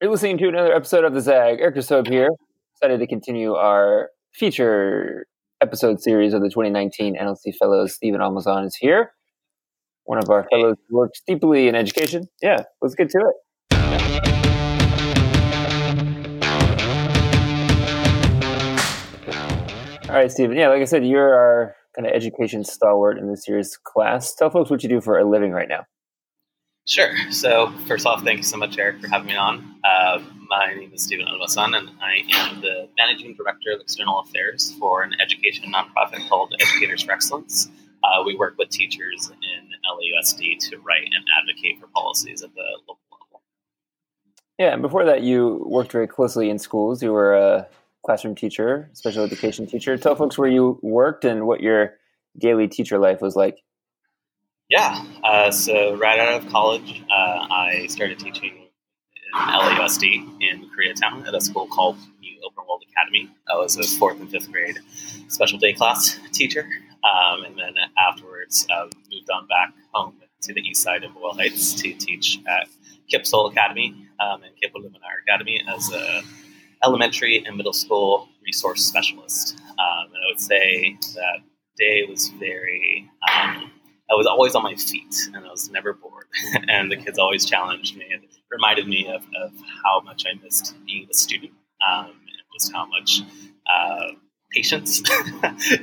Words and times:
You're 0.00 0.12
listening 0.12 0.38
to 0.38 0.48
another 0.48 0.72
episode 0.72 1.02
of 1.02 1.12
the 1.12 1.20
Zag. 1.20 1.58
Eric 1.58 1.74
Desobe 1.74 2.08
here. 2.08 2.28
Excited 2.72 3.00
to 3.00 3.06
continue 3.08 3.54
our 3.54 4.10
feature 4.32 5.26
episode 5.60 6.00
series 6.00 6.34
of 6.34 6.40
the 6.40 6.48
2019 6.48 7.18
NLC 7.18 7.52
Fellows. 7.58 7.94
Steven 7.94 8.20
Almazan 8.20 8.64
is 8.64 8.76
here. 8.76 9.10
One 10.04 10.18
of 10.18 10.30
our 10.30 10.46
fellows 10.52 10.76
who 10.88 10.98
works 10.98 11.20
deeply 11.26 11.66
in 11.66 11.74
education. 11.74 12.28
Yeah, 12.40 12.62
let's 12.80 12.94
get 12.94 13.10
to 13.10 13.18
it. 13.18 13.34
All 20.08 20.14
right, 20.14 20.30
Steven. 20.30 20.56
Yeah, 20.56 20.68
like 20.68 20.80
I 20.80 20.84
said, 20.84 21.04
you're 21.04 21.34
our 21.34 21.74
kind 21.96 22.06
of 22.06 22.12
education 22.12 22.62
stalwart 22.62 23.18
in 23.18 23.28
this 23.28 23.48
year's 23.48 23.76
class. 23.82 24.32
Tell 24.36 24.48
folks 24.48 24.70
what 24.70 24.84
you 24.84 24.88
do 24.88 25.00
for 25.00 25.18
a 25.18 25.28
living 25.28 25.50
right 25.50 25.68
now. 25.68 25.86
Sure. 26.88 27.14
So, 27.30 27.70
first 27.86 28.06
off, 28.06 28.24
thank 28.24 28.38
you 28.38 28.42
so 28.42 28.56
much, 28.56 28.78
Eric, 28.78 29.02
for 29.02 29.08
having 29.08 29.26
me 29.26 29.36
on. 29.36 29.74
Uh, 29.84 30.22
my 30.48 30.72
name 30.72 30.90
is 30.94 31.02
Steven 31.02 31.26
Almazan, 31.26 31.76
and 31.76 31.90
I 32.00 32.22
am 32.32 32.62
the 32.62 32.88
Managing 32.96 33.34
Director 33.34 33.72
of 33.74 33.82
External 33.82 34.20
Affairs 34.20 34.74
for 34.78 35.02
an 35.02 35.12
education 35.20 35.70
nonprofit 35.70 36.26
called 36.30 36.54
Educators 36.58 37.02
for 37.02 37.12
Excellence. 37.12 37.68
Uh, 38.02 38.22
we 38.24 38.36
work 38.36 38.54
with 38.56 38.70
teachers 38.70 39.30
in 39.30 39.68
LAUSD 39.86 40.58
to 40.70 40.78
write 40.78 41.04
and 41.04 41.22
advocate 41.38 41.78
for 41.78 41.88
policies 41.88 42.42
at 42.42 42.54
the 42.54 42.64
local 42.88 42.98
level. 43.12 43.42
Yeah, 44.58 44.72
and 44.72 44.80
before 44.80 45.04
that, 45.04 45.20
you 45.20 45.62
worked 45.68 45.92
very 45.92 46.08
closely 46.08 46.48
in 46.48 46.58
schools. 46.58 47.02
You 47.02 47.12
were 47.12 47.36
a 47.36 47.68
classroom 48.02 48.34
teacher, 48.34 48.88
special 48.94 49.24
education 49.24 49.66
teacher. 49.66 49.98
Tell 49.98 50.16
folks 50.16 50.38
where 50.38 50.48
you 50.48 50.78
worked 50.80 51.26
and 51.26 51.46
what 51.46 51.60
your 51.60 51.98
daily 52.38 52.66
teacher 52.66 52.98
life 52.98 53.20
was 53.20 53.36
like. 53.36 53.58
Yeah. 54.68 55.02
Uh, 55.24 55.50
so 55.50 55.96
right 55.96 56.18
out 56.18 56.42
of 56.42 56.50
college, 56.50 57.02
uh, 57.10 57.46
I 57.50 57.86
started 57.88 58.18
teaching 58.18 58.52
in 58.54 59.38
LAUSD 59.40 60.42
in 60.42 60.68
Koreatown 60.70 61.26
at 61.26 61.34
a 61.34 61.40
school 61.40 61.66
called 61.66 61.96
New 62.20 62.38
Open 62.44 62.64
World 62.68 62.84
Academy. 62.90 63.30
I 63.50 63.56
was 63.56 63.78
a 63.78 63.82
fourth 63.98 64.20
and 64.20 64.30
fifth 64.30 64.52
grade 64.52 64.78
special 65.28 65.58
day 65.58 65.72
class 65.72 66.18
teacher. 66.32 66.68
Um, 67.02 67.44
and 67.44 67.56
then 67.56 67.74
afterwards, 67.98 68.66
uh, 68.70 68.88
moved 69.10 69.30
on 69.30 69.46
back 69.46 69.72
home 69.94 70.16
to 70.42 70.52
the 70.52 70.60
east 70.60 70.82
side 70.82 71.02
of 71.02 71.14
Boyle 71.14 71.32
Heights 71.32 71.72
to 71.74 71.94
teach 71.94 72.38
at 72.46 72.68
KIPP 73.10 73.26
Sol 73.26 73.46
Academy 73.46 74.06
um, 74.20 74.42
and 74.42 74.52
KIPP 74.62 74.74
Iluminar 74.76 75.22
Academy 75.26 75.62
as 75.66 75.90
a 75.92 76.22
elementary 76.84 77.42
and 77.44 77.56
middle 77.56 77.72
school 77.72 78.28
resource 78.44 78.84
specialist. 78.84 79.58
Um, 79.78 80.12
and 80.12 80.16
I 80.16 80.30
would 80.30 80.40
say 80.40 80.98
that 81.14 81.38
day 81.78 82.04
was 82.08 82.28
very 82.28 83.08
um, 83.32 83.67
I 84.10 84.14
was 84.14 84.26
always 84.26 84.54
on 84.54 84.62
my 84.62 84.74
feet 84.74 85.14
and 85.34 85.44
I 85.44 85.50
was 85.50 85.70
never 85.70 85.92
bored. 85.92 86.26
and 86.68 86.90
the 86.90 86.96
kids 86.96 87.18
always 87.18 87.44
challenged 87.44 87.96
me 87.96 88.06
and 88.12 88.22
reminded 88.50 88.88
me 88.88 89.06
of, 89.06 89.22
of 89.40 89.52
how 89.84 90.00
much 90.00 90.24
I 90.26 90.42
missed 90.42 90.74
being 90.86 91.06
a 91.10 91.14
student 91.14 91.52
um, 91.86 92.06
and 92.06 92.58
just 92.58 92.72
how 92.72 92.86
much 92.86 93.22
uh, 93.72 94.12
patience 94.50 95.02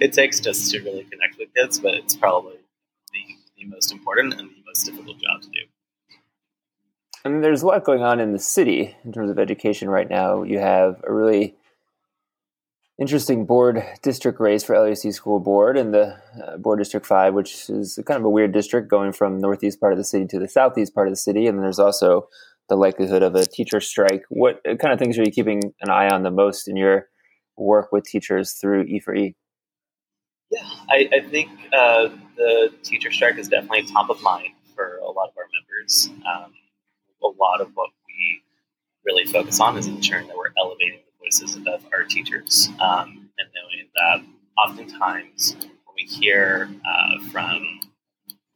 it 0.00 0.12
takes 0.12 0.40
just 0.40 0.70
to 0.70 0.80
really 0.80 1.04
connect 1.04 1.38
with 1.38 1.48
kids. 1.54 1.78
But 1.78 1.94
it's 1.94 2.16
probably 2.16 2.56
the, 3.12 3.20
the 3.58 3.66
most 3.66 3.92
important 3.92 4.34
and 4.34 4.48
the 4.48 4.62
most 4.66 4.84
difficult 4.84 5.18
job 5.18 5.42
to 5.42 5.48
do. 5.48 5.60
And 7.26 7.42
there's 7.42 7.62
a 7.62 7.66
lot 7.66 7.84
going 7.84 8.02
on 8.02 8.20
in 8.20 8.32
the 8.32 8.38
city 8.38 8.94
in 9.04 9.12
terms 9.12 9.30
of 9.30 9.38
education 9.38 9.88
right 9.88 10.08
now. 10.08 10.42
You 10.42 10.58
have 10.58 11.02
a 11.06 11.12
really 11.12 11.54
interesting 12.98 13.44
board 13.44 13.82
district 14.02 14.40
race 14.40 14.62
for 14.62 14.78
LAC 14.78 15.12
School 15.12 15.40
Board 15.40 15.76
and 15.76 15.92
the 15.92 16.16
uh, 16.42 16.56
Board 16.56 16.78
District 16.78 17.04
5, 17.04 17.34
which 17.34 17.68
is 17.68 17.98
kind 18.06 18.18
of 18.18 18.24
a 18.24 18.30
weird 18.30 18.52
district 18.52 18.88
going 18.88 19.12
from 19.12 19.38
northeast 19.38 19.80
part 19.80 19.92
of 19.92 19.98
the 19.98 20.04
city 20.04 20.26
to 20.26 20.38
the 20.38 20.48
southeast 20.48 20.94
part 20.94 21.08
of 21.08 21.12
the 21.12 21.16
city. 21.16 21.46
And 21.46 21.58
there's 21.58 21.78
also 21.78 22.28
the 22.68 22.76
likelihood 22.76 23.22
of 23.22 23.34
a 23.34 23.44
teacher 23.44 23.80
strike. 23.80 24.22
What 24.28 24.60
kind 24.64 24.92
of 24.92 24.98
things 24.98 25.18
are 25.18 25.24
you 25.24 25.32
keeping 25.32 25.74
an 25.80 25.90
eye 25.90 26.08
on 26.08 26.22
the 26.22 26.30
most 26.30 26.68
in 26.68 26.76
your 26.76 27.08
work 27.56 27.92
with 27.92 28.04
teachers 28.04 28.52
through 28.52 28.86
E4E? 28.86 29.34
Yeah, 30.50 30.60
I, 30.88 31.08
I 31.12 31.28
think 31.28 31.50
uh, 31.72 32.08
the 32.36 32.72
teacher 32.82 33.10
strike 33.10 33.38
is 33.38 33.48
definitely 33.48 33.82
top 33.86 34.08
of 34.08 34.22
mind 34.22 34.48
for 34.74 34.98
a 34.98 35.10
lot 35.10 35.28
of 35.28 35.34
our 35.36 35.48
members. 35.52 36.10
Um, 36.26 36.52
a 37.22 37.26
lot 37.40 37.60
of 37.60 37.70
what 37.74 37.90
we 38.06 38.42
really 39.04 39.24
focus 39.24 39.60
on 39.60 39.76
is 39.76 39.86
ensuring 39.86 40.28
that 40.28 40.36
we're 40.36 40.43
our 41.94 42.04
teachers 42.04 42.68
um, 42.80 43.28
and 43.38 43.48
knowing 43.54 43.88
that 43.94 44.24
oftentimes 44.58 45.56
when 45.58 45.94
we 45.96 46.02
hear 46.04 46.68
uh, 46.86 47.24
from 47.30 47.80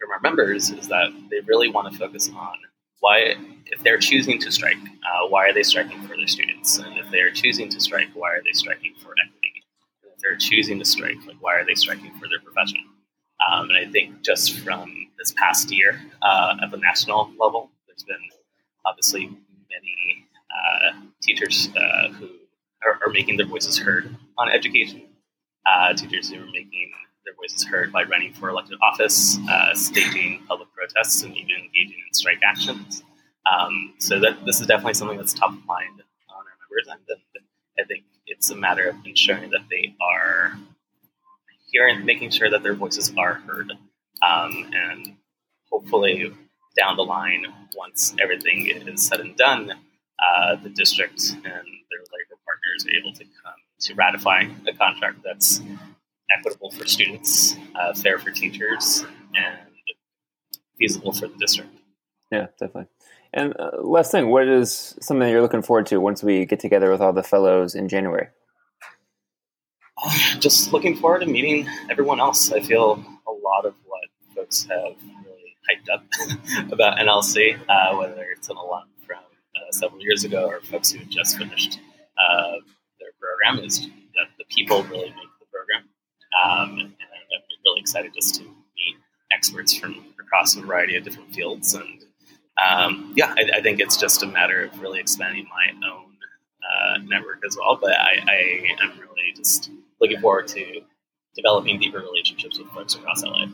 from 0.00 0.10
our 0.12 0.20
members 0.20 0.70
is 0.70 0.88
that 0.88 1.08
they 1.30 1.40
really 1.46 1.70
want 1.70 1.90
to 1.90 1.98
focus 1.98 2.28
on 2.34 2.54
why 3.00 3.34
if 3.66 3.82
they're 3.82 3.98
choosing 3.98 4.38
to 4.40 4.50
strike 4.50 4.76
uh, 4.76 5.26
why 5.28 5.46
are 5.46 5.52
they 5.52 5.62
striking 5.62 6.00
for 6.02 6.16
their 6.16 6.26
students? 6.26 6.78
And 6.78 6.98
if 6.98 7.10
they're 7.10 7.30
choosing 7.30 7.68
to 7.70 7.80
strike 7.80 8.08
why 8.14 8.30
are 8.30 8.42
they 8.44 8.52
striking 8.52 8.94
for 9.00 9.14
equity? 9.24 9.64
And 10.02 10.12
if 10.14 10.20
they're 10.22 10.36
choosing 10.36 10.78
to 10.78 10.84
strike 10.84 11.16
like 11.26 11.36
why 11.40 11.54
are 11.54 11.64
they 11.64 11.74
striking 11.74 12.12
for 12.18 12.28
their 12.28 12.40
profession? 12.40 12.84
Um, 13.50 13.68
and 13.70 13.86
i 13.86 13.90
think 13.90 14.22
just 14.22 14.58
from 14.60 14.90
this 15.18 15.32
past 15.32 15.70
year 15.70 16.00
uh, 16.22 16.56
at 16.62 16.70
the 16.70 16.78
national 16.78 17.30
level 17.38 17.70
there's 17.86 18.02
been 18.02 18.16
obviously 18.86 19.26
many 19.26 20.26
uh, 20.56 21.00
teachers 21.22 21.68
uh, 21.76 22.08
who 22.08 22.28
are, 22.84 22.98
are, 23.04 23.12
making 23.12 23.36
their 23.36 23.46
voices 23.46 23.78
heard 23.78 24.14
on 24.38 24.48
education. 24.48 25.02
Uh, 25.66 25.92
teachers 25.94 26.30
who 26.30 26.36
are 26.36 26.46
making 26.46 26.92
their 27.24 27.34
voices 27.34 27.64
heard 27.64 27.92
by 27.92 28.04
running 28.04 28.32
for 28.32 28.48
elected 28.48 28.78
office, 28.82 29.38
uh, 29.50 29.74
staging 29.74 30.42
public 30.46 30.68
protests, 30.72 31.22
and 31.22 31.36
even 31.36 31.50
engaging 31.50 31.98
in 32.06 32.14
strike 32.14 32.40
actions. 32.44 33.02
Um, 33.50 33.94
so 33.98 34.18
that 34.20 34.44
this 34.44 34.60
is 34.60 34.66
definitely 34.66 34.94
something 34.94 35.16
that's 35.16 35.32
top 35.32 35.50
of 35.50 35.64
mind 35.66 36.02
on 36.30 36.36
our 36.36 36.44
members, 36.60 36.88
and 36.88 37.46
I 37.78 37.84
think 37.84 38.04
it's 38.26 38.50
a 38.50 38.56
matter 38.56 38.88
of 38.88 38.96
ensuring 39.04 39.50
that 39.50 39.62
they 39.70 39.94
are 40.00 40.56
hearing, 41.70 42.04
making 42.04 42.30
sure 42.30 42.50
that 42.50 42.62
their 42.62 42.74
voices 42.74 43.12
are 43.16 43.34
heard, 43.34 43.72
um, 44.22 44.70
and 44.72 45.16
hopefully 45.70 46.32
down 46.76 46.96
the 46.96 47.02
line, 47.02 47.46
once 47.76 48.14
everything 48.20 48.66
is 48.66 49.06
said 49.06 49.20
and 49.20 49.36
done, 49.36 49.72
uh, 49.72 50.56
the 50.56 50.68
district 50.70 51.20
and 51.34 51.44
their 51.44 52.04
partners 52.76 52.86
are 52.86 52.98
able 52.98 53.12
to 53.12 53.24
come 53.24 53.54
to 53.80 53.94
ratify 53.94 54.44
a 54.66 54.72
contract 54.74 55.18
that's 55.24 55.60
equitable 56.36 56.70
for 56.70 56.86
students, 56.86 57.56
uh, 57.74 57.94
fair 57.94 58.18
for 58.18 58.30
teachers, 58.30 59.04
and 59.34 59.58
feasible 60.78 61.12
for 61.12 61.28
the 61.28 61.36
district. 61.38 61.70
Yeah, 62.30 62.46
definitely. 62.58 62.86
And 63.32 63.54
uh, 63.58 63.70
last 63.82 64.12
thing, 64.12 64.28
what 64.28 64.48
is 64.48 64.96
something 65.00 65.28
you're 65.28 65.42
looking 65.42 65.62
forward 65.62 65.86
to 65.86 66.00
once 66.00 66.22
we 66.22 66.46
get 66.46 66.60
together 66.60 66.90
with 66.90 67.00
all 67.00 67.12
the 67.12 67.22
fellows 67.22 67.74
in 67.74 67.88
January? 67.88 68.28
Uh, 70.02 70.36
just 70.38 70.72
looking 70.72 70.96
forward 70.96 71.20
to 71.20 71.26
meeting 71.26 71.68
everyone 71.90 72.20
else. 72.20 72.52
I 72.52 72.60
feel 72.60 72.92
a 73.26 73.32
lot 73.32 73.64
of 73.64 73.74
what 73.84 74.00
folks 74.34 74.64
have 74.64 74.96
really 75.24 75.56
hyped 75.68 75.92
up 75.92 76.72
about 76.72 76.98
NLC, 76.98 77.58
uh, 77.68 77.96
whether 77.96 78.24
it's 78.30 78.48
an 78.48 78.56
alum 78.56 78.84
from 79.06 79.18
uh, 79.18 79.72
several 79.72 80.00
years 80.00 80.24
ago 80.24 80.46
or 80.46 80.60
folks 80.60 80.90
who 80.90 81.04
just 81.04 81.38
finished 81.38 81.78
uh, 82.18 82.52
their 83.00 83.10
program, 83.20 83.64
is 83.64 83.80
that 83.80 84.28
the 84.38 84.44
people 84.48 84.82
really 84.84 85.10
make 85.10 85.30
the 85.40 85.46
program. 85.52 85.88
Um, 86.44 86.78
and 86.80 86.88
I'm 86.88 87.42
really 87.64 87.80
excited 87.80 88.12
just 88.14 88.36
to 88.36 88.42
meet 88.42 88.96
experts 89.32 89.74
from 89.74 90.04
across 90.20 90.56
a 90.56 90.60
variety 90.60 90.96
of 90.96 91.04
different 91.04 91.34
fields. 91.34 91.74
And 91.74 92.04
um, 92.62 93.12
yeah, 93.16 93.34
I, 93.36 93.58
I, 93.58 93.62
think 93.62 93.80
it's 93.80 93.96
just 93.96 94.22
a 94.22 94.26
matter 94.26 94.64
of 94.64 94.80
really 94.80 94.98
expanding 94.98 95.46
my 95.48 95.88
own 95.88 96.06
uh, 96.62 96.98
network 97.04 97.42
as 97.46 97.56
well. 97.56 97.78
But 97.80 97.92
I, 97.92 98.18
I 98.26 98.74
am 98.82 98.98
really 98.98 99.32
just 99.36 99.70
looking 100.00 100.20
forward 100.20 100.48
to 100.48 100.80
developing 101.34 101.78
deeper 101.78 101.98
relationships 101.98 102.58
with 102.58 102.68
folks 102.68 102.94
across 102.94 103.22
LA. 103.22 103.46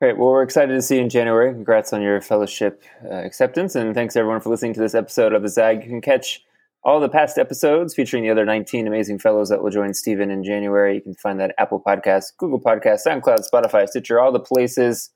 Great. 0.00 0.18
Well, 0.18 0.30
we're 0.30 0.42
excited 0.42 0.74
to 0.74 0.82
see 0.82 0.96
you 0.96 1.02
in 1.02 1.08
January. 1.08 1.52
Congrats 1.52 1.92
on 1.92 2.02
your 2.02 2.20
fellowship 2.20 2.84
uh, 3.04 3.14
acceptance. 3.14 3.74
And 3.74 3.94
thanks 3.94 4.14
everyone 4.16 4.40
for 4.40 4.50
listening 4.50 4.74
to 4.74 4.80
this 4.80 4.94
episode 4.94 5.32
of 5.32 5.42
the 5.42 5.48
ZAG. 5.48 5.84
You 5.84 5.88
can 5.88 6.00
catch 6.02 6.42
all 6.86 7.00
the 7.00 7.08
past 7.08 7.36
episodes 7.36 7.94
featuring 7.94 8.22
the 8.22 8.30
other 8.30 8.44
19 8.44 8.86
amazing 8.86 9.18
fellows 9.18 9.48
that 9.48 9.60
will 9.60 9.70
join 9.70 9.92
Steven 9.92 10.30
in 10.30 10.44
January. 10.44 10.94
You 10.94 11.00
can 11.00 11.14
find 11.14 11.40
that 11.40 11.52
Apple 11.58 11.82
Podcast, 11.84 12.26
Google 12.38 12.60
Podcast, 12.60 13.00
SoundCloud, 13.04 13.44
Spotify, 13.52 13.88
Stitcher, 13.88 14.20
all 14.20 14.30
the 14.30 14.38
places. 14.38 15.10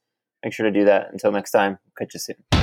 Make 0.45 0.53
sure 0.53 0.67
to 0.67 0.73
do 0.77 0.85
that. 0.87 1.13
Until 1.13 1.31
next 1.31 1.53
time, 1.53 1.79
catch 1.97 2.13
you 2.13 2.21
soon. 2.21 2.60